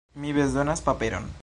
[0.23, 1.31] Mi bezonas paperon